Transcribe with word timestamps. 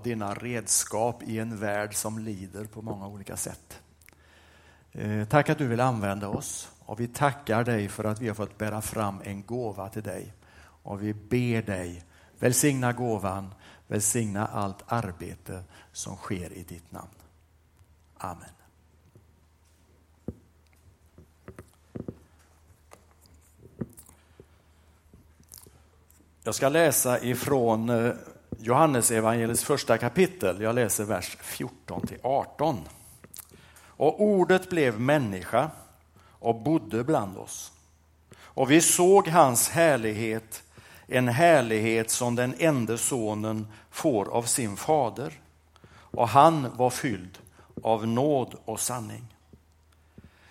vara 0.00 0.04
dina 0.04 0.34
redskap 0.34 1.22
i 1.22 1.38
en 1.38 1.56
värld 1.56 1.94
som 1.94 2.18
lider 2.18 2.64
på 2.64 2.82
många 2.82 3.06
olika 3.06 3.36
sätt. 3.36 3.80
Eh, 4.92 5.24
tack 5.28 5.48
att 5.48 5.58
du 5.58 5.66
vill 5.66 5.80
använda 5.80 6.28
oss 6.28 6.68
och 6.86 7.00
vi 7.00 7.08
tackar 7.08 7.64
dig 7.64 7.88
för 7.88 8.04
att 8.04 8.20
vi 8.20 8.28
har 8.28 8.34
fått 8.34 8.58
bära 8.58 8.80
fram 8.80 9.20
en 9.24 9.42
gåva 9.42 9.88
till 9.88 10.02
dig. 10.02 10.32
Och 10.82 11.02
vi 11.02 11.14
ber 11.14 11.62
dig 11.62 12.04
välsigna 12.38 12.92
gåvan, 12.92 13.54
välsigna 13.88 14.46
allt 14.46 14.84
arbete 14.86 15.64
som 15.92 16.16
sker 16.16 16.52
i 16.52 16.62
ditt 16.62 16.92
namn. 16.92 17.14
Amen. 18.18 18.50
Jag 26.44 26.54
ska 26.54 26.68
läsa 26.68 27.20
ifrån 27.20 27.88
eh, 27.88 28.12
Johannes 28.62 29.10
evangeliets 29.10 29.64
första 29.64 29.98
kapitel. 29.98 30.60
Jag 30.60 30.74
läser 30.74 31.04
vers 31.04 31.36
14 31.40 32.06
till 32.06 32.18
18. 32.22 32.80
Och 33.82 34.22
ordet 34.22 34.70
blev 34.70 35.00
människa 35.00 35.70
och 36.28 36.54
bodde 36.54 37.04
bland 37.04 37.38
oss. 37.38 37.72
Och 38.38 38.70
vi 38.70 38.80
såg 38.80 39.28
hans 39.28 39.68
härlighet, 39.68 40.62
en 41.06 41.28
härlighet 41.28 42.10
som 42.10 42.34
den 42.34 42.54
enda 42.58 42.96
sonen 42.96 43.66
får 43.90 44.28
av 44.28 44.42
sin 44.42 44.76
fader. 44.76 45.40
Och 45.90 46.28
han 46.28 46.76
var 46.76 46.90
fylld 46.90 47.38
av 47.82 48.06
nåd 48.06 48.54
och 48.64 48.80
sanning. 48.80 49.36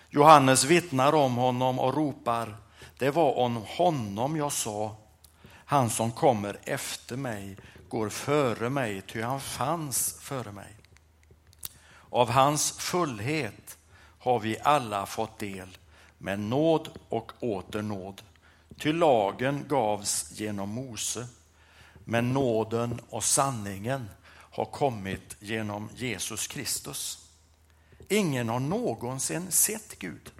Johannes 0.08 0.64
vittnar 0.64 1.14
om 1.14 1.36
honom 1.36 1.78
och 1.78 1.94
ropar, 1.94 2.56
det 2.98 3.10
var 3.10 3.38
om 3.38 3.56
honom 3.56 4.36
jag 4.36 4.52
sa, 4.52 4.96
han 5.64 5.90
som 5.90 6.12
kommer 6.12 6.58
efter 6.64 7.16
mig 7.16 7.56
går 7.90 8.08
före 8.08 8.70
mig, 8.70 9.02
ty 9.02 9.22
han 9.22 9.40
fanns 9.40 10.16
före 10.20 10.52
mig. 10.52 10.76
Av 12.10 12.30
hans 12.30 12.72
fullhet 12.72 13.78
har 14.18 14.40
vi 14.40 14.58
alla 14.60 15.06
fått 15.06 15.38
del 15.38 15.78
med 16.18 16.40
nåd 16.40 16.88
och 17.08 17.32
åter 17.40 17.82
nåd. 17.82 18.22
Ty 18.78 18.92
lagen 18.92 19.64
gavs 19.68 20.30
genom 20.32 20.68
Mose, 20.68 21.26
men 22.04 22.32
nåden 22.32 23.00
och 23.10 23.24
sanningen 23.24 24.08
har 24.30 24.64
kommit 24.64 25.36
genom 25.40 25.88
Jesus 25.96 26.46
Kristus. 26.46 27.28
Ingen 28.08 28.48
har 28.48 28.60
någonsin 28.60 29.50
sett 29.50 29.98
Gud, 29.98 30.32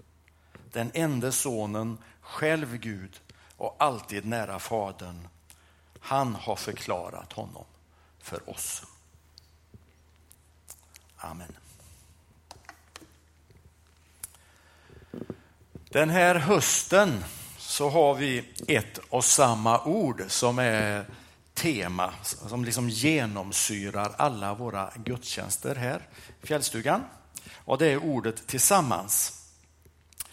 den 0.71 0.91
enda 0.93 1.31
sonen, 1.31 1.97
själv 2.21 2.77
Gud 2.77 3.19
och 3.57 3.75
alltid 3.79 4.25
nära 4.25 4.59
Fadern. 4.59 5.27
Han 6.01 6.35
har 6.35 6.55
förklarat 6.55 7.33
honom 7.33 7.65
för 8.19 8.49
oss. 8.49 8.83
Amen. 11.17 11.55
Den 15.89 16.09
här 16.09 16.35
hösten 16.35 17.23
så 17.57 17.89
har 17.89 18.15
vi 18.15 18.45
ett 18.67 18.97
och 18.97 19.25
samma 19.25 19.83
ord 19.83 20.23
som 20.27 20.59
är 20.59 21.05
tema, 21.53 22.13
som 22.23 22.65
liksom 22.65 22.89
genomsyrar 22.89 24.11
alla 24.17 24.53
våra 24.53 24.91
gudstjänster 24.95 25.75
här 25.75 26.07
i 26.41 26.47
Fjällstugan. 26.47 27.03
Och 27.55 27.77
det 27.77 27.87
är 27.87 28.03
ordet 28.03 28.47
tillsammans. 28.47 29.37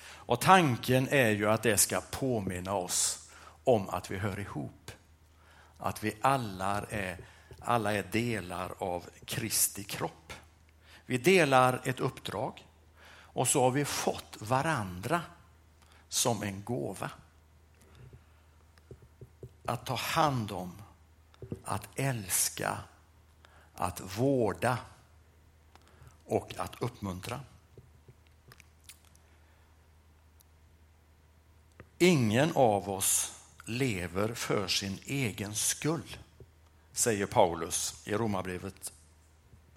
Och 0.00 0.41
tanken 0.41 1.08
är 1.08 1.30
ju 1.30 1.50
att 1.50 1.62
det 1.62 1.77
ska 1.77 2.00
påminna 2.10 2.75
oss 2.75 3.28
om 3.64 3.88
att 3.88 4.10
vi 4.10 4.19
hör 4.19 4.41
ihop. 4.41 4.91
Att 5.78 6.04
vi 6.04 6.16
alla 6.20 6.84
är, 6.90 7.18
alla 7.60 7.92
är 7.92 8.02
delar 8.02 8.74
av 8.78 9.04
Kristi 9.24 9.84
kropp. 9.84 10.32
Vi 11.06 11.18
delar 11.18 11.80
ett 11.84 12.00
uppdrag 12.00 12.66
och 13.10 13.48
så 13.48 13.62
har 13.62 13.70
vi 13.70 13.84
fått 13.84 14.36
varandra 14.40 15.22
som 16.08 16.42
en 16.42 16.64
gåva. 16.64 17.10
Att 19.64 19.86
ta 19.86 19.94
hand 19.94 20.53
om, 20.53 20.82
att 21.64 21.88
älska, 21.94 22.78
att 23.74 24.19
vårda 24.19 24.78
och 26.26 26.54
att 26.56 26.82
uppmuntra. 26.82 27.41
Ingen 31.98 32.53
av 32.54 32.91
oss 32.91 33.38
lever 33.68 34.34
för 34.34 34.68
sin 34.68 34.98
egen 35.04 35.54
skull, 35.54 36.16
säger 36.92 37.26
Paulus 37.26 37.94
i 38.04 38.12
Romarbrevet 38.14 38.92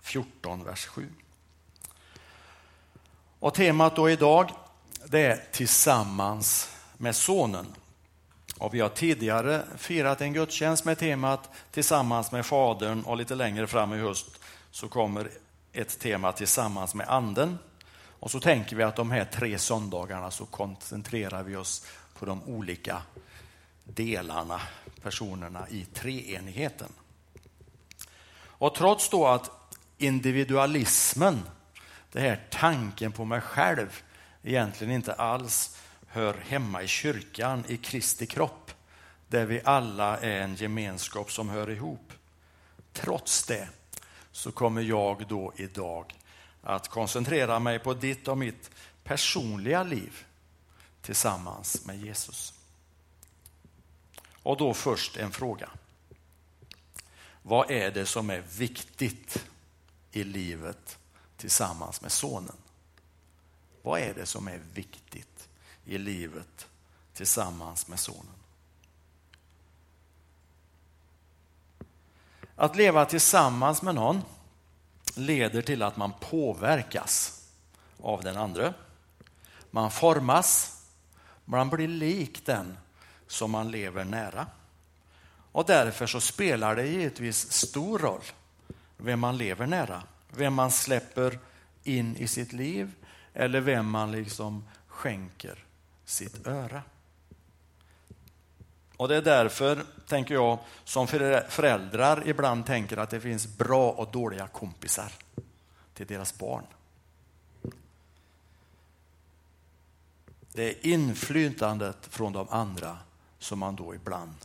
14, 0.01 0.63
vers 0.63 0.85
7. 0.85 1.09
Och 3.39 3.53
temat 3.53 3.95
då 3.95 4.09
idag 4.09 4.51
det 5.05 5.19
är 5.19 5.43
tillsammans 5.51 6.69
med 6.97 7.15
sonen. 7.15 7.65
Och 8.57 8.73
vi 8.73 8.79
har 8.79 8.89
tidigare 8.89 9.65
firat 9.77 10.21
en 10.21 10.33
gudstjänst 10.33 10.85
med 10.85 10.97
temat 10.97 11.49
tillsammans 11.71 12.31
med 12.31 12.45
Fadern 12.45 13.01
och 13.01 13.17
lite 13.17 13.35
längre 13.35 13.67
fram 13.67 13.93
i 13.93 13.97
höst 13.97 14.39
så 14.71 14.87
kommer 14.87 15.29
ett 15.73 15.99
tema 15.99 16.31
tillsammans 16.31 16.95
med 16.95 17.09
anden. 17.09 17.59
Och 18.19 18.31
så 18.31 18.39
tänker 18.39 18.75
vi 18.75 18.83
att 18.83 18.95
de 18.95 19.11
här 19.11 19.25
tre 19.25 19.57
söndagarna 19.57 20.31
så 20.31 20.45
koncentrerar 20.45 21.43
vi 21.43 21.55
oss 21.55 21.85
på 22.19 22.25
de 22.25 22.43
olika 22.43 23.01
delarna, 23.83 24.61
personerna 25.01 25.69
i 25.69 25.85
treenigheten. 25.85 26.89
Och 28.43 28.75
trots 28.75 29.09
då 29.09 29.27
att 29.27 29.51
individualismen, 29.97 31.41
den 32.11 32.23
här 32.23 32.47
tanken 32.49 33.11
på 33.11 33.25
mig 33.25 33.41
själv, 33.41 34.03
egentligen 34.43 34.93
inte 34.93 35.13
alls 35.13 35.77
hör 36.07 36.33
hemma 36.33 36.83
i 36.83 36.87
kyrkan, 36.87 37.63
i 37.67 37.77
Kristi 37.77 38.25
kropp, 38.25 38.71
där 39.27 39.45
vi 39.45 39.61
alla 39.63 40.17
är 40.17 40.41
en 40.41 40.55
gemenskap 40.55 41.31
som 41.31 41.49
hör 41.49 41.69
ihop. 41.69 42.13
Trots 42.93 43.45
det 43.45 43.69
så 44.31 44.51
kommer 44.51 44.81
jag 44.81 45.27
då 45.27 45.53
idag 45.55 46.13
att 46.61 46.87
koncentrera 46.87 47.59
mig 47.59 47.79
på 47.79 47.93
ditt 47.93 48.27
och 48.27 48.37
mitt 48.37 48.71
personliga 49.03 49.83
liv 49.83 50.25
tillsammans 51.01 51.85
med 51.85 51.99
Jesus. 51.99 52.60
Och 54.43 54.57
då 54.57 54.73
först 54.73 55.17
en 55.17 55.31
fråga. 55.31 55.69
Vad 57.43 57.71
är 57.71 57.91
det 57.91 58.05
som 58.05 58.29
är 58.29 58.43
viktigt 58.57 59.45
i 60.11 60.23
livet 60.23 60.97
tillsammans 61.37 62.01
med 62.01 62.11
sonen? 62.11 62.55
Vad 63.81 63.99
är 63.99 64.13
det 64.13 64.25
som 64.25 64.47
är 64.47 64.59
viktigt 64.73 65.49
i 65.85 65.97
livet 65.97 66.67
tillsammans 67.13 67.87
med 67.87 67.99
sonen? 67.99 68.33
Att 72.55 72.75
leva 72.75 73.05
tillsammans 73.05 73.81
med 73.81 73.95
någon 73.95 74.21
leder 75.15 75.61
till 75.61 75.81
att 75.81 75.97
man 75.97 76.13
påverkas 76.19 77.43
av 78.01 78.23
den 78.23 78.37
andra. 78.37 78.73
Man 79.71 79.91
formas, 79.91 80.81
man 81.45 81.69
blir 81.69 81.87
lik 81.87 82.45
den 82.45 82.77
som 83.31 83.51
man 83.51 83.71
lever 83.71 84.05
nära. 84.05 84.47
Och 85.51 85.65
därför 85.65 86.07
så 86.07 86.21
spelar 86.21 86.75
det 86.75 86.87
givetvis 86.87 87.51
stor 87.51 87.99
roll 87.99 88.21
vem 88.97 89.19
man 89.19 89.37
lever 89.37 89.67
nära, 89.67 90.03
vem 90.29 90.53
man 90.53 90.71
släpper 90.71 91.39
in 91.83 92.15
i 92.15 92.27
sitt 92.27 92.53
liv 92.53 92.91
eller 93.33 93.61
vem 93.61 93.89
man 93.89 94.11
liksom 94.11 94.63
skänker 94.87 95.65
sitt 96.05 96.47
öra. 96.47 96.81
Och 98.97 99.07
Det 99.07 99.15
är 99.15 99.21
därför, 99.21 99.85
tänker 100.07 100.33
jag, 100.33 100.59
som 100.83 101.07
föräldrar 101.49 102.27
ibland 102.27 102.65
tänker 102.65 102.97
att 102.97 103.09
det 103.09 103.19
finns 103.19 103.57
bra 103.57 103.91
och 103.91 104.11
dåliga 104.11 104.47
kompisar 104.47 105.11
till 105.93 106.07
deras 106.07 106.37
barn. 106.37 106.63
Det 110.53 110.69
är 110.69 110.85
inflytandet 110.87 112.07
från 112.09 112.33
de 112.33 112.49
andra 112.49 112.97
som 113.41 113.59
man 113.59 113.75
då 113.75 113.95
ibland 113.95 114.35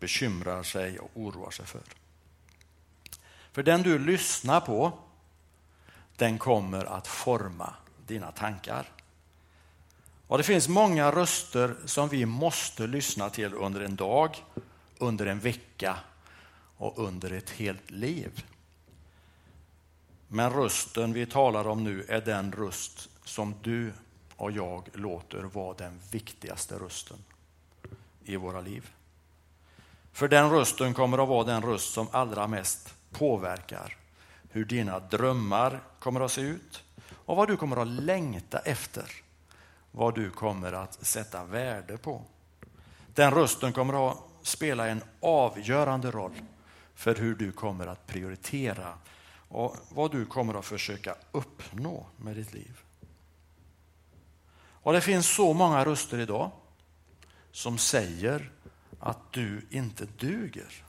bekymrar 0.00 0.62
sig 0.62 0.98
och 0.98 1.10
oroar 1.14 1.50
sig 1.50 1.66
för. 1.66 1.82
För 3.52 3.62
den 3.62 3.82
du 3.82 3.98
lyssnar 3.98 4.60
på, 4.60 4.92
den 6.16 6.38
kommer 6.38 6.84
att 6.84 7.06
forma 7.06 7.74
dina 8.06 8.32
tankar. 8.32 8.88
Och 10.26 10.38
Det 10.38 10.44
finns 10.44 10.68
många 10.68 11.12
röster 11.12 11.76
som 11.84 12.08
vi 12.08 12.26
måste 12.26 12.86
lyssna 12.86 13.30
till 13.30 13.54
under 13.54 13.80
en 13.80 13.96
dag, 13.96 14.44
under 14.98 15.26
en 15.26 15.40
vecka 15.40 15.96
och 16.76 16.98
under 17.06 17.30
ett 17.30 17.50
helt 17.50 17.90
liv. 17.90 18.44
Men 20.28 20.52
rösten 20.52 21.12
vi 21.12 21.26
talar 21.26 21.66
om 21.66 21.84
nu 21.84 22.04
är 22.08 22.20
den 22.20 22.52
röst 22.52 23.08
som 23.24 23.54
du 23.62 23.92
och 24.36 24.52
jag 24.52 24.88
låter 24.92 25.42
vara 25.42 25.74
den 25.74 26.00
viktigaste 26.10 26.74
rösten 26.74 27.18
i 28.24 28.36
våra 28.36 28.60
liv. 28.60 28.90
För 30.12 30.28
den 30.28 30.50
rösten 30.50 30.94
kommer 30.94 31.18
att 31.22 31.28
vara 31.28 31.44
den 31.44 31.62
röst 31.62 31.92
som 31.92 32.08
allra 32.12 32.46
mest 32.46 32.94
påverkar 33.10 33.96
hur 34.50 34.64
dina 34.64 34.98
drömmar 34.98 35.80
kommer 35.98 36.20
att 36.20 36.32
se 36.32 36.40
ut 36.40 36.84
och 37.10 37.36
vad 37.36 37.48
du 37.48 37.56
kommer 37.56 37.76
att 37.76 37.88
längta 37.88 38.58
efter. 38.58 39.04
Vad 39.90 40.14
du 40.14 40.30
kommer 40.30 40.72
att 40.72 41.06
sätta 41.06 41.44
värde 41.44 41.98
på. 41.98 42.22
Den 43.14 43.30
rösten 43.30 43.72
kommer 43.72 44.10
att 44.10 44.18
spela 44.42 44.88
en 44.88 45.02
avgörande 45.20 46.10
roll 46.10 46.42
för 46.94 47.14
hur 47.14 47.34
du 47.34 47.52
kommer 47.52 47.86
att 47.86 48.06
prioritera 48.06 48.94
och 49.48 49.76
vad 49.88 50.10
du 50.10 50.26
kommer 50.26 50.54
att 50.54 50.64
försöka 50.64 51.14
uppnå 51.32 52.06
med 52.16 52.36
ditt 52.36 52.52
liv. 52.52 52.80
Och 54.82 54.92
Det 54.92 55.00
finns 55.00 55.34
så 55.34 55.52
många 55.52 55.84
röster 55.84 56.18
idag 56.18 56.50
som 57.52 57.78
säger 57.78 58.50
att 59.00 59.32
du 59.32 59.66
inte 59.70 60.06
duger. 60.18 60.84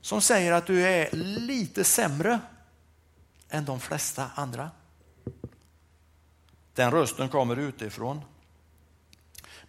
Som 0.00 0.20
säger 0.20 0.52
att 0.52 0.66
du 0.66 0.82
är 0.82 1.16
lite 1.40 1.84
sämre 1.84 2.40
än 3.48 3.64
de 3.64 3.80
flesta 3.80 4.30
andra. 4.34 4.70
Den 6.74 6.90
rösten 6.90 7.28
kommer 7.28 7.56
utifrån. 7.56 8.20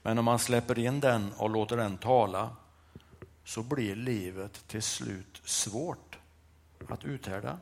Men 0.04 0.18
om 0.18 0.26
man 0.26 0.40
släpper 0.40 0.80
in 0.80 1.00
den 1.00 1.34
och 1.34 1.50
låter 1.50 1.78
den 1.78 1.98
tala 1.98 2.56
så 3.44 3.64
blir 3.64 3.96
livet 3.96 4.68
till 4.68 4.82
slut 4.82 5.42
svårt 5.44 6.18
att 6.88 7.06
uthärda. 7.06 7.60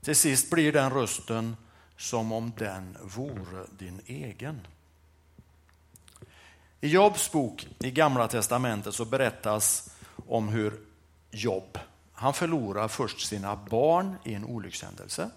Till 0.00 0.16
sist 0.16 0.50
blir 0.50 0.72
den 0.72 0.90
rösten 0.90 1.56
som 1.96 2.32
om 2.32 2.52
den 2.58 2.96
vore 3.02 3.66
din 3.78 4.00
egen. 4.06 4.60
I 6.80 6.88
Jobs 6.88 7.32
bok 7.32 7.68
i 7.78 7.90
Gamla 7.90 8.28
testamentet 8.28 8.94
så 8.94 9.04
berättas 9.04 9.90
om 10.26 10.48
hur 10.48 10.80
Job 11.30 11.78
han 12.12 12.34
förlorar 12.34 12.88
först 12.88 13.26
sina 13.26 13.56
barn 13.56 14.16
i 14.24 14.34
en 14.34 14.44
olyckshändelse. 14.44 15.30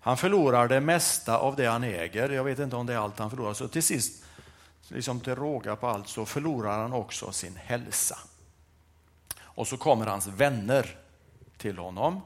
Han 0.00 0.16
förlorar 0.16 0.68
det 0.68 0.80
mesta 0.80 1.38
av 1.38 1.56
det 1.56 1.66
han 1.66 1.84
äger. 1.84 2.28
Jag 2.28 2.44
vet 2.44 2.58
inte 2.58 2.76
om 2.76 2.86
det 2.86 2.94
är 2.94 2.98
allt 2.98 3.18
han 3.18 3.30
förlorar. 3.30 3.54
Så 3.54 3.68
till 3.68 3.82
sist, 3.82 4.24
liksom 4.88 5.20
till 5.20 5.34
råga 5.34 5.76
på 5.76 5.86
allt, 5.86 6.08
så 6.08 6.26
förlorar 6.26 6.78
han 6.78 6.92
också 6.92 7.32
sin 7.32 7.56
hälsa. 7.56 8.18
Och 9.40 9.68
så 9.68 9.76
kommer 9.76 10.06
hans 10.06 10.26
vänner 10.26 10.98
till 11.56 11.78
honom. 11.78 12.20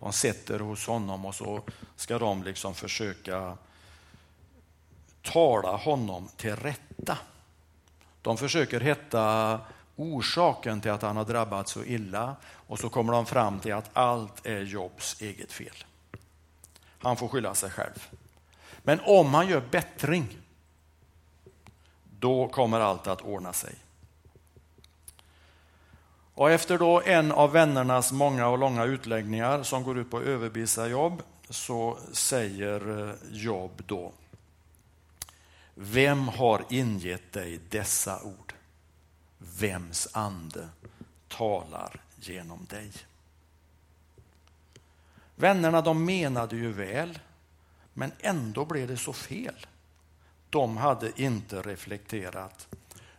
De 0.00 0.12
sitter 0.12 0.60
hos 0.60 0.86
honom 0.86 1.26
och 1.26 1.34
så 1.34 1.62
ska 1.96 2.18
de 2.18 2.42
liksom 2.42 2.74
försöka 2.74 3.58
tala 5.22 5.76
honom 5.76 6.28
till 6.36 6.56
rätta. 6.56 7.18
De 8.28 8.36
försöker 8.36 8.80
hitta 8.80 9.60
orsaken 9.96 10.80
till 10.80 10.90
att 10.90 11.02
han 11.02 11.16
har 11.16 11.24
drabbats 11.24 11.72
så 11.72 11.84
illa 11.84 12.36
och 12.44 12.78
så 12.78 12.88
kommer 12.88 13.12
de 13.12 13.26
fram 13.26 13.60
till 13.60 13.74
att 13.74 13.90
allt 13.92 14.46
är 14.46 14.60
Jobs 14.60 15.20
eget 15.20 15.52
fel. 15.52 15.74
Han 16.98 17.16
får 17.16 17.28
skylla 17.28 17.54
sig 17.54 17.70
själv. 17.70 18.08
Men 18.82 19.00
om 19.04 19.34
han 19.34 19.48
gör 19.48 19.62
bättring, 19.70 20.38
då 22.18 22.48
kommer 22.48 22.80
allt 22.80 23.06
att 23.06 23.22
ordna 23.22 23.52
sig. 23.52 23.74
Och 26.34 26.50
efter 26.50 26.78
då 26.78 27.02
en 27.04 27.32
av 27.32 27.52
vännernas 27.52 28.12
många 28.12 28.48
och 28.48 28.58
långa 28.58 28.84
utläggningar 28.84 29.62
som 29.62 29.82
går 29.82 29.98
ut 29.98 30.10
på 30.10 30.16
att 30.16 30.24
överbevisa 30.24 30.88
Jobb 30.88 31.22
så 31.50 31.98
säger 32.12 33.14
Job 33.30 33.72
Jobb 33.78 33.82
då 33.86 34.12
vem 35.80 36.28
har 36.28 36.64
ingett 36.68 37.32
dig 37.32 37.60
dessa 37.68 38.22
ord? 38.22 38.54
Vems 39.38 40.08
ande 40.12 40.68
talar 41.28 42.00
genom 42.20 42.66
dig? 42.70 42.92
Vännerna 45.36 45.80
de 45.80 46.04
menade 46.04 46.56
ju 46.56 46.72
väl, 46.72 47.18
men 47.94 48.12
ändå 48.20 48.64
blev 48.64 48.88
det 48.88 48.96
så 48.96 49.12
fel. 49.12 49.66
De 50.50 50.76
hade 50.76 51.22
inte 51.22 51.62
reflekterat 51.62 52.68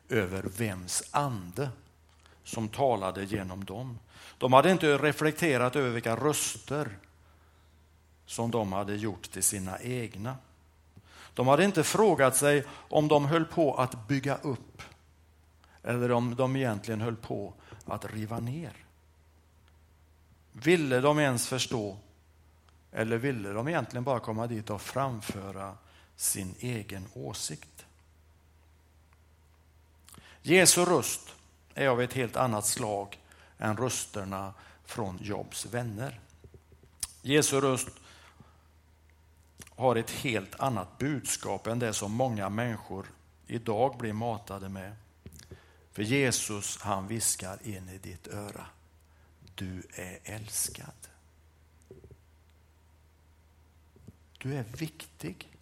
över 0.10 0.44
vems 0.44 1.04
ande 1.12 1.70
som 2.44 2.70
talade 2.70 3.24
genom 3.24 3.66
dem. 3.66 4.00
De 4.38 4.54
hade 4.54 4.72
inte 4.72 4.98
reflekterat 4.98 5.76
över 5.76 5.90
vilka 5.90 6.16
röster 6.16 6.98
som 8.26 8.52
de 8.52 8.74
hade 8.74 8.96
gjort 8.96 9.32
till 9.32 9.44
sina 9.44 9.80
egna. 9.80 10.38
De 11.34 11.48
hade 11.48 11.66
inte 11.66 11.84
frågat 11.84 12.36
sig 12.36 12.66
om 12.72 13.08
de 13.08 13.26
höll 13.26 13.46
på 13.46 13.76
att 13.76 14.08
bygga 14.08 14.36
upp 14.38 14.82
eller 15.84 16.12
om 16.12 16.36
de 16.36 16.56
egentligen 16.56 17.02
höll 17.02 17.16
på 17.16 17.54
att 17.86 18.14
riva 18.14 18.40
ner. 18.40 18.74
Ville 20.52 21.00
de 21.00 21.20
ens 21.20 21.48
förstå 21.48 21.98
eller 22.92 23.18
ville 23.18 23.50
de 23.50 23.68
egentligen 23.68 24.04
bara 24.04 24.20
komma 24.20 24.48
dit 24.48 24.70
och 24.70 24.82
framföra 24.82 25.78
sin 26.16 26.56
egen 26.60 27.08
åsikt? 27.14 27.86
Jesu 30.42 30.86
röst 30.86 31.36
är 31.74 31.88
av 31.88 32.02
ett 32.02 32.14
helt 32.14 32.36
annat 32.36 32.66
slag 32.66 33.20
än 33.58 33.78
rösterna 33.78 34.54
från 34.86 35.20
Jobs 35.22 35.66
vänner. 35.66 36.20
Jesu 37.22 37.62
röst 37.62 37.90
har 39.70 39.96
ett 39.96 40.12
helt 40.12 40.60
annat 40.60 40.98
budskap 40.98 41.68
än 41.68 41.80
det 41.80 41.94
som 41.94 42.12
många 42.12 42.50
människor 42.50 43.06
idag 43.48 43.98
blir 43.98 44.14
matade 44.14 44.70
med. 44.70 44.96
För 45.92 46.04
Jesus 46.04 46.82
han 46.82 47.08
viskar 47.08 47.68
in 47.68 47.90
i 47.90 47.98
ditt 47.98 48.28
öra. 48.28 48.66
Du 49.56 49.84
är 49.96 50.20
älskad. 50.24 50.94
Du 54.38 54.56
är 54.56 54.64
viktig. 54.64 55.58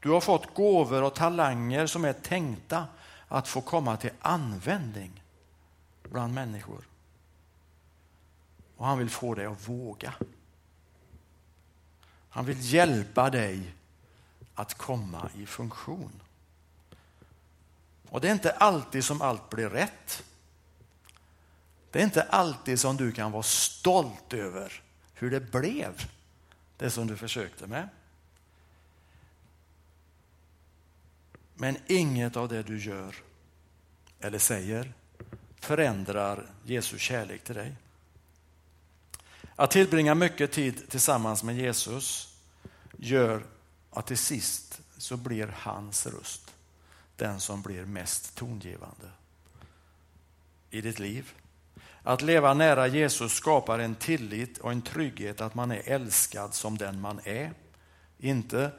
Du 0.00 0.10
har 0.10 0.20
fått 0.20 0.54
gåvor 0.54 1.02
och 1.02 1.14
talanger 1.14 1.86
som 1.86 2.04
är 2.04 2.12
tänkta 2.12 2.86
att 3.28 3.48
få 3.48 3.60
komma 3.60 3.96
till 3.96 4.10
användning 4.20 5.22
bland 6.02 6.34
människor. 6.34 6.88
Och 8.76 8.86
han 8.86 8.98
vill 8.98 9.10
få 9.10 9.34
dig 9.34 9.46
att 9.46 9.68
våga. 9.68 10.14
Han 12.36 12.44
vill 12.44 12.72
hjälpa 12.72 13.30
dig 13.30 13.74
att 14.54 14.74
komma 14.74 15.30
i 15.34 15.46
funktion. 15.46 16.20
Och 18.08 18.20
det 18.20 18.28
är 18.28 18.32
inte 18.32 18.50
alltid 18.52 19.04
som 19.04 19.22
allt 19.22 19.50
blir 19.50 19.68
rätt. 19.68 20.24
Det 21.90 21.98
är 21.98 22.04
inte 22.04 22.22
alltid 22.22 22.80
som 22.80 22.96
du 22.96 23.12
kan 23.12 23.32
vara 23.32 23.42
stolt 23.42 24.32
över 24.32 24.82
hur 25.14 25.30
det 25.30 25.40
blev, 25.40 26.10
det 26.76 26.90
som 26.90 27.06
du 27.06 27.16
försökte 27.16 27.66
med. 27.66 27.88
Men 31.54 31.76
inget 31.86 32.36
av 32.36 32.48
det 32.48 32.62
du 32.62 32.78
gör 32.78 33.16
eller 34.20 34.38
säger 34.38 34.92
förändrar 35.60 36.46
Jesu 36.64 36.98
kärlek 36.98 37.44
till 37.44 37.54
dig. 37.54 37.76
Att 39.56 39.70
tillbringa 39.70 40.14
mycket 40.14 40.52
tid 40.52 40.88
tillsammans 40.88 41.42
med 41.42 41.56
Jesus 41.56 42.34
gör 42.96 43.46
att 43.90 44.06
till 44.06 44.18
sist 44.18 44.80
så 44.98 45.16
blir 45.16 45.54
hans 45.56 46.06
röst 46.06 46.54
den 47.16 47.40
som 47.40 47.62
blir 47.62 47.84
mest 47.84 48.36
tongivande 48.36 49.10
i 50.70 50.80
ditt 50.80 50.98
liv. 50.98 51.32
Att 52.02 52.22
leva 52.22 52.54
nära 52.54 52.86
Jesus 52.86 53.32
skapar 53.32 53.78
en 53.78 53.94
tillit 53.94 54.58
och 54.58 54.72
en 54.72 54.82
trygghet 54.82 55.40
att 55.40 55.54
man 55.54 55.70
är 55.70 55.82
älskad 55.84 56.54
som 56.54 56.78
den 56.78 57.00
man 57.00 57.20
är. 57.24 57.52
Inte 58.18 58.70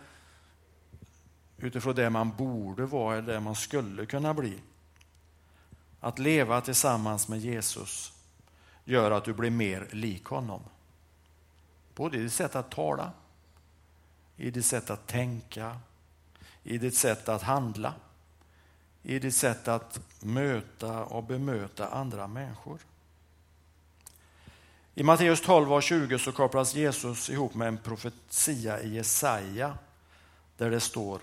utifrån 1.58 1.96
det 1.96 2.10
man 2.10 2.36
borde 2.36 2.86
vara 2.86 3.18
eller 3.18 3.34
det 3.34 3.40
man 3.40 3.56
skulle 3.56 4.06
kunna 4.06 4.34
bli. 4.34 4.54
Att 6.00 6.20
leva 6.20 6.62
tillsammans 6.62 7.28
med 7.28 7.40
Jesus 7.40 8.14
gör 8.88 9.12
att 9.12 9.26
du 9.26 9.34
blir 9.34 9.50
mer 9.50 9.88
lik 9.92 10.26
honom. 10.26 10.62
Både 11.96 12.18
i 12.18 12.22
ditt 12.22 12.34
sätt 12.34 12.56
att 12.56 12.72
tala, 12.72 13.12
i 14.38 14.52
ditt 14.52 14.66
sätt 14.66 14.90
att 14.90 15.08
tänka, 15.08 15.80
i 16.64 16.78
ditt 16.78 16.98
sätt 16.98 17.30
att 17.30 17.42
handla, 17.42 17.94
i 19.04 19.20
ditt 19.20 19.36
sätt 19.36 19.68
att 19.68 20.00
möta 20.20 21.04
och 21.04 21.24
bemöta 21.24 21.88
andra 21.88 22.28
människor. 22.28 22.80
I 24.96 25.04
Matteus 25.04 25.42
12 25.42 25.74
och 25.74 25.84
20 25.84 26.20
så 26.20 26.32
kopplas 26.32 26.76
Jesus 26.76 27.30
ihop 27.30 27.54
med 27.54 27.68
en 27.68 27.78
profetia 27.78 28.82
i 28.82 28.96
Jesaja 28.96 29.78
där 30.58 30.72
det 30.72 30.80
står 30.80 31.22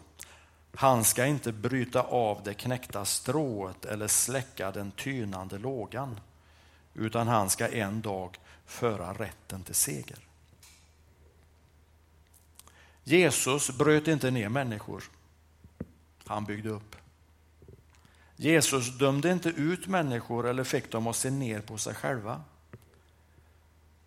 han 0.76 1.04
ska 1.04 1.26
inte 1.26 1.52
bryta 1.52 2.02
av 2.02 2.40
det 2.44 2.54
knäckta 2.54 3.04
strået 3.04 3.84
eller 3.84 4.08
släcka 4.08 4.70
den 4.70 4.90
tynande 4.90 5.58
lågan, 5.58 6.20
utan 6.94 7.28
han 7.28 7.50
ska 7.50 7.68
en 7.68 8.02
dag 8.02 8.38
föra 8.66 9.12
rätten 9.12 9.62
till 9.62 9.74
seger. 9.74 10.18
Jesus 13.04 13.70
bröt 13.78 14.08
inte 14.08 14.30
ner 14.30 14.48
människor, 14.48 15.04
han 16.26 16.44
byggde 16.44 16.68
upp. 16.68 16.96
Jesus 18.36 18.98
dömde 18.98 19.32
inte 19.32 19.48
ut 19.48 19.86
människor 19.86 20.46
eller 20.46 20.64
fick 20.64 20.92
dem 20.92 21.06
att 21.06 21.16
se 21.16 21.30
ner 21.30 21.60
på 21.60 21.78
sig 21.78 21.94
själva. 21.94 22.40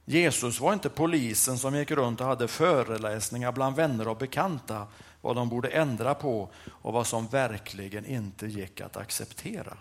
Jesus 0.06 0.60
var 0.60 0.74
inte 0.74 0.90
polisen 0.90 1.58
som 1.58 1.76
gick 1.76 1.92
runt 1.92 2.22
och 2.22 2.28
hade 2.28 2.48
föreläsningar 2.48 3.52
bland 3.52 3.76
vänner 3.76 4.08
och 4.08 4.18
bekanta 4.18 4.88
vad 5.22 5.36
de 5.36 5.50
borde 5.50 5.70
ändra 5.70 6.16
på 6.16 6.50
och 6.68 6.94
vad 6.94 7.08
som 7.08 7.28
verkligen 7.28 8.06
inte 8.06 8.48
gick 8.48 8.82
att 8.82 8.98
acceptera. 8.98 9.78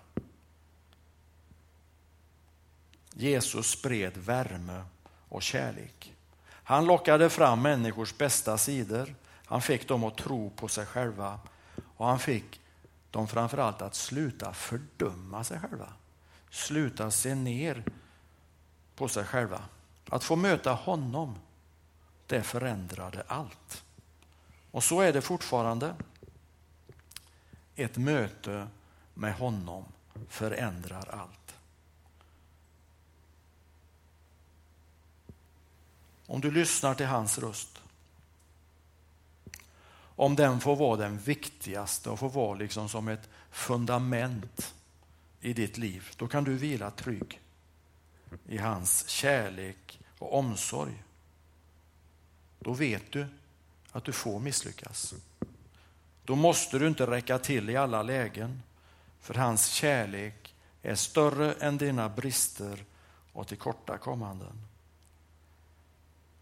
Jesus 3.19 3.71
spred 3.71 4.17
värme 4.17 4.83
och 5.29 5.43
kärlek. 5.43 6.15
Han 6.49 6.85
lockade 6.85 7.31
fram 7.31 7.63
människors 7.63 8.19
bästa 8.19 8.59
sidor. 8.59 9.15
Han 9.47 9.63
fick 9.63 9.89
dem 9.89 10.05
att 10.05 10.17
tro 10.17 10.51
på 10.51 10.69
sig 10.69 10.87
själva 10.87 11.41
och 11.97 12.07
han 12.07 12.19
fick 12.19 12.61
dem 13.11 13.29
framförallt 13.29 13.83
att 13.83 13.95
sluta 13.95 14.53
fördöma 14.53 15.45
sig 15.45 15.61
själva. 15.61 15.93
Sluta 16.51 17.11
se 17.11 17.35
ner 17.35 17.85
på 18.97 19.09
sig 19.09 19.25
själva. 19.25 19.63
Att 20.09 20.25
få 20.25 20.37
möta 20.37 20.73
honom, 20.73 21.39
det 22.27 22.43
förändrade 22.43 23.23
allt. 23.27 23.85
Och 24.71 24.85
så 24.85 25.01
är 25.01 25.13
det 25.13 25.23
fortfarande. 25.23 25.95
Ett 27.77 27.97
möte 27.97 28.69
med 29.15 29.35
honom 29.35 29.85
förändrar 30.29 31.09
allt. 31.11 31.46
Om 36.27 36.41
du 36.41 36.51
lyssnar 36.51 36.95
till 36.95 37.07
hans 37.07 37.39
röst. 37.39 37.83
Om 40.19 40.37
den 40.37 40.61
får 40.61 40.77
vara 40.77 40.97
den 40.97 41.19
viktigaste 41.19 42.11
och 42.11 42.19
får 42.19 42.31
vara 42.31 42.55
liksom 42.55 42.89
som 42.89 43.09
ett 43.09 43.29
fundament 43.51 44.75
i 45.41 45.53
ditt 45.53 45.79
liv, 45.79 46.11
då 46.17 46.29
kan 46.29 46.45
du 46.45 46.55
vila 46.55 46.91
trygg 46.91 47.41
i 48.47 48.59
hans 48.59 49.09
kärlek 49.09 50.01
och 50.19 50.39
omsorg. 50.39 51.03
Då 52.59 52.73
vet 52.73 53.13
du 53.13 53.27
att 53.93 54.05
du 54.05 54.13
får 54.13 54.41
misslyckas. 54.41 55.15
Då 56.25 56.35
måste 56.35 56.79
du 56.79 56.87
inte 56.87 57.07
räcka 57.07 57.39
till 57.39 57.71
i 57.71 57.77
alla 57.77 58.03
lägen, 58.03 58.63
för 59.21 59.35
hans 59.35 59.67
kärlek 59.67 60.55
är 60.83 60.95
större 60.95 61.53
än 61.53 61.79
dina 61.79 62.09
brister 62.09 62.85
och 63.33 63.49
tillkortakommanden. 63.49 64.67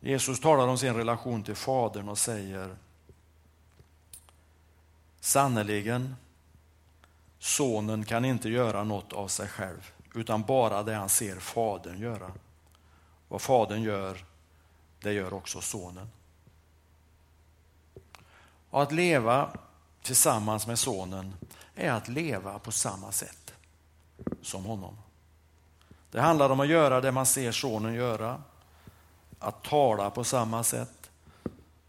Jesus 0.06 0.40
talar 0.40 0.68
om 0.68 0.78
sin 0.78 0.94
relation 0.94 1.42
till 1.42 1.54
Fadern 1.54 2.08
och 2.08 2.18
säger 2.18 2.76
Sannerligen, 5.20 6.16
sonen 7.38 8.04
kan 8.04 8.24
inte 8.24 8.48
göra 8.48 8.84
något 8.84 9.12
av 9.12 9.28
sig 9.28 9.48
själv, 9.48 9.92
utan 10.14 10.42
bara 10.42 10.82
det 10.82 10.94
han 10.94 11.08
ser 11.08 11.36
Fadern 11.36 11.98
göra. 11.98 12.32
Vad 13.28 13.42
Fadern 13.42 13.82
gör, 13.82 14.24
det 15.00 15.12
gör 15.12 15.32
också 15.32 15.60
sonen. 15.60 16.10
Och 18.70 18.82
att 18.82 18.92
leva 18.92 19.50
tillsammans 20.02 20.66
med 20.66 20.78
sonen 20.78 21.34
är 21.74 21.92
att 21.92 22.08
leva 22.08 22.58
på 22.58 22.72
samma 22.72 23.12
sätt 23.12 23.54
som 24.42 24.64
honom. 24.64 24.96
Det 26.10 26.20
handlar 26.20 26.50
om 26.50 26.60
att 26.60 26.68
göra 26.68 27.00
det 27.00 27.12
man 27.12 27.26
ser 27.26 27.52
sonen 27.52 27.94
göra, 27.94 28.42
att 29.44 29.62
tala 29.62 30.10
på 30.10 30.24
samma 30.24 30.64
sätt 30.64 31.10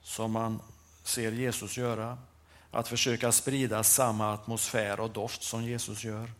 som 0.01 0.31
man 0.31 0.59
ser 1.03 1.31
Jesus 1.31 1.77
göra, 1.77 2.17
att 2.71 2.87
försöka 2.87 3.31
sprida 3.31 3.83
samma 3.83 4.33
atmosfär 4.33 4.99
och 4.99 5.11
doft 5.11 5.43
som 5.43 5.63
Jesus 5.63 6.03
gör, 6.03 6.31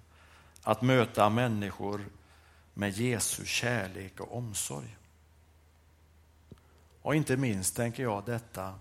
att 0.63 0.81
möta 0.81 1.29
människor 1.29 2.05
med 2.73 2.97
Jesu 2.97 3.45
kärlek 3.45 4.19
och 4.19 4.37
omsorg. 4.37 4.97
Och 7.01 7.15
inte 7.15 7.37
minst 7.37 7.75
tänker 7.75 8.03
jag 8.03 8.25
detta 8.25 8.79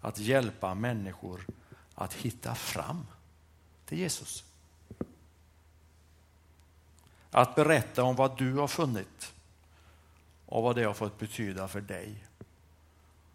att 0.00 0.18
hjälpa 0.18 0.74
människor 0.74 1.46
att 1.94 2.14
hitta 2.14 2.54
fram 2.54 3.06
till 3.86 3.98
Jesus. 3.98 4.44
Att 7.30 7.54
berätta 7.54 8.02
om 8.02 8.16
vad 8.16 8.38
du 8.38 8.54
har 8.54 8.68
funnit 8.68 9.32
och 10.48 10.62
vad 10.62 10.76
det 10.76 10.84
har 10.84 10.94
fått 10.94 11.18
betyda 11.18 11.68
för 11.68 11.80
dig 11.80 12.24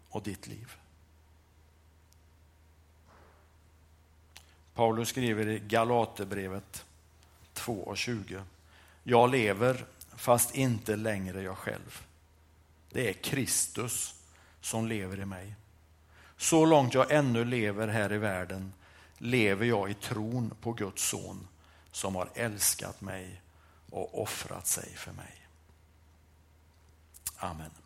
och 0.08 0.22
ditt 0.22 0.46
liv. 0.46 0.72
Paulus 4.74 5.08
skriver 5.08 5.48
i 5.48 5.58
Galaterbrevet 5.58 6.84
2.20. 7.54 8.42
Jag 9.02 9.30
lever 9.30 9.86
fast 10.16 10.54
inte 10.54 10.96
längre 10.96 11.42
jag 11.42 11.58
själv. 11.58 12.06
Det 12.90 13.08
är 13.08 13.12
Kristus 13.12 14.14
som 14.60 14.86
lever 14.86 15.20
i 15.20 15.24
mig. 15.24 15.54
Så 16.36 16.66
långt 16.66 16.94
jag 16.94 17.12
ännu 17.12 17.44
lever 17.44 17.88
här 17.88 18.12
i 18.12 18.18
världen 18.18 18.72
lever 19.18 19.66
jag 19.66 19.90
i 19.90 19.94
tron 19.94 20.54
på 20.60 20.72
Guds 20.72 21.08
son 21.08 21.48
som 21.92 22.14
har 22.14 22.28
älskat 22.34 23.00
mig 23.00 23.42
och 23.90 24.22
offrat 24.22 24.66
sig 24.66 24.94
för 24.94 25.12
mig. 25.12 25.43
Amen. 27.42 27.83